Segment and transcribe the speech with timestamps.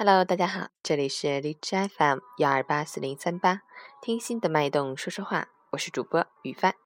[0.00, 3.62] Hello，大家好，这里是荔枝 FM 幺二八四零三八，
[4.00, 6.76] 听心的脉动说说话，我是主播雨帆。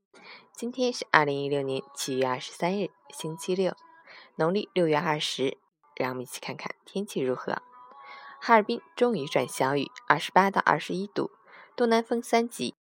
[0.57, 3.77] 今天是二零一六年七月二十三日，星期六，
[4.37, 5.59] 农历六月二十。
[5.95, 7.61] 让我们一起看看天气如何。
[8.41, 11.31] 哈尔滨终于转小雨，二十八到二十一度，
[11.77, 12.75] 东南风三级。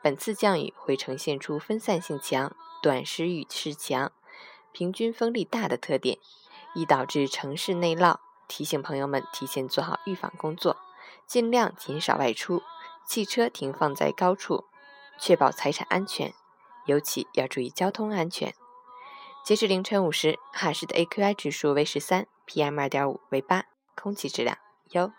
[0.00, 4.12] 本次降雨会呈现出分散性强、短时雨势强、
[4.70, 6.18] 平均风力大的特点，
[6.72, 8.18] 易导致城市内涝。
[8.48, 10.76] 提醒朋友们提前做好预防工作，
[11.26, 12.62] 尽量减少外出，
[13.06, 14.64] 汽车停放在高处，
[15.18, 16.32] 确保财产安全，
[16.86, 18.54] 尤其要注意交通安全。
[19.44, 23.64] 截至凌晨五时，哈市的 AQI 指数为十三，PM 二点五为八，
[23.96, 24.56] 空气质量
[24.90, 25.10] 优。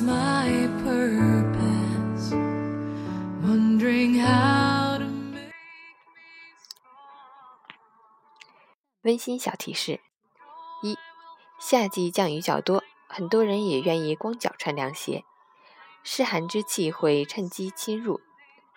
[0.00, 2.30] My purpose.
[3.42, 3.86] 想着
[4.22, 5.52] how to make
[9.02, 10.00] 温馨小提示：
[10.82, 10.96] 一、
[11.60, 15.24] 夏季降雨较多，很多人也愿意光脚穿凉鞋，
[16.02, 18.20] 湿寒之气会趁机侵入，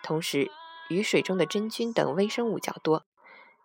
[0.02, 0.50] 同时
[0.88, 3.04] 雨水中的真菌等微生物较多，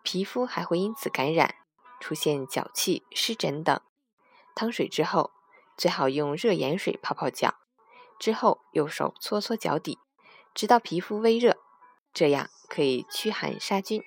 [0.02, 1.56] 皮肤还会因此感染，
[2.00, 3.80] 出现脚气、湿疹等。
[4.54, 5.30] 汤水之后，
[5.82, 7.56] 最好用热盐水泡泡脚，
[8.20, 9.98] 之后用手搓搓脚底，
[10.54, 11.56] 直到皮肤微热，
[12.14, 14.00] 这样可以驱寒杀菌。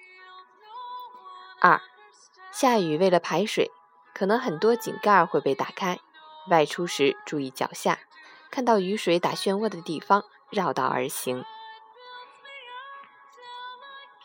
[1.59, 1.81] 二。
[2.53, 3.69] 下雨为了排水，
[4.13, 5.99] 可能很多井盖会被打开。
[6.49, 7.99] 外出时注意脚下，
[8.49, 11.43] 看到雨水打漩涡的地方绕道而行。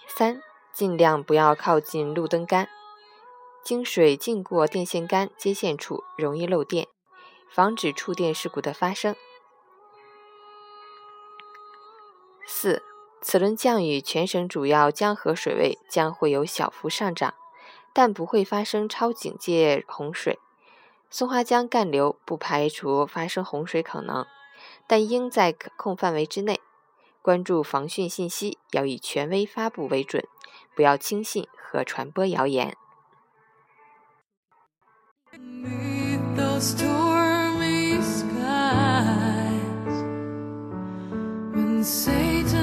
[0.07, 0.41] 三，
[0.73, 2.69] 尽量不要靠近路灯杆，
[3.65, 6.87] 经水浸过电线杆接线处容易漏电，
[7.51, 9.15] 防止触电事故的发生。
[12.47, 12.83] 四，
[13.21, 17.35] 此轮降雨全省主要江河水位将会有小幅上涨。
[17.93, 20.39] 但不会发生超警戒洪水，
[21.11, 24.25] 松花江干流不排除发生洪水可能，
[24.87, 26.61] 但应在可控范围之内。
[27.21, 30.25] 关注防汛信息要以权威发布为准，
[30.77, 32.77] 不要轻信和传播谣言。
[41.81, 42.60] 紧随的。